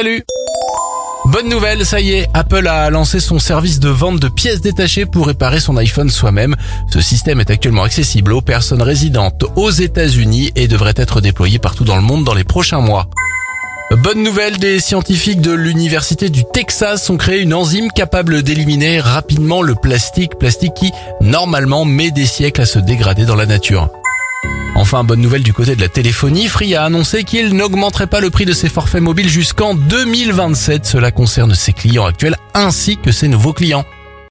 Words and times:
Salut 0.00 0.24
Bonne 1.26 1.50
nouvelle, 1.50 1.84
ça 1.84 2.00
y 2.00 2.12
est, 2.12 2.26
Apple 2.32 2.66
a 2.66 2.88
lancé 2.88 3.20
son 3.20 3.38
service 3.38 3.80
de 3.80 3.90
vente 3.90 4.18
de 4.18 4.28
pièces 4.28 4.62
détachées 4.62 5.04
pour 5.04 5.26
réparer 5.26 5.60
son 5.60 5.76
iPhone 5.76 6.08
soi-même. 6.08 6.56
Ce 6.90 7.02
système 7.02 7.38
est 7.38 7.50
actuellement 7.50 7.82
accessible 7.82 8.32
aux 8.32 8.40
personnes 8.40 8.80
résidentes 8.80 9.44
aux 9.56 9.68
États-Unis 9.68 10.52
et 10.56 10.68
devrait 10.68 10.94
être 10.96 11.20
déployé 11.20 11.58
partout 11.58 11.84
dans 11.84 11.96
le 11.96 12.02
monde 12.02 12.24
dans 12.24 12.32
les 12.32 12.44
prochains 12.44 12.80
mois. 12.80 13.08
Bonne 13.90 14.22
nouvelle, 14.22 14.56
des 14.56 14.80
scientifiques 14.80 15.42
de 15.42 15.52
l'université 15.52 16.30
du 16.30 16.44
Texas 16.50 17.10
ont 17.10 17.18
créé 17.18 17.42
une 17.42 17.52
enzyme 17.52 17.90
capable 17.90 18.42
d'éliminer 18.42 19.00
rapidement 19.00 19.60
le 19.60 19.74
plastique, 19.74 20.38
plastique 20.38 20.72
qui 20.72 20.92
normalement 21.20 21.84
met 21.84 22.10
des 22.10 22.24
siècles 22.24 22.62
à 22.62 22.66
se 22.66 22.78
dégrader 22.78 23.26
dans 23.26 23.36
la 23.36 23.44
nature. 23.44 23.90
Enfin, 24.92 25.04
bonne 25.04 25.20
nouvelle 25.20 25.44
du 25.44 25.52
côté 25.52 25.76
de 25.76 25.80
la 25.80 25.88
téléphonie, 25.88 26.48
Free 26.48 26.74
a 26.74 26.82
annoncé 26.82 27.22
qu'il 27.22 27.54
n'augmenterait 27.54 28.08
pas 28.08 28.18
le 28.18 28.28
prix 28.28 28.44
de 28.44 28.52
ses 28.52 28.68
forfaits 28.68 29.00
mobiles 29.00 29.28
jusqu'en 29.28 29.76
2027. 29.76 30.84
Cela 30.84 31.12
concerne 31.12 31.54
ses 31.54 31.72
clients 31.72 32.06
actuels 32.06 32.34
ainsi 32.54 32.96
que 32.96 33.12
ses 33.12 33.28
nouveaux 33.28 33.52
clients. 33.52 33.84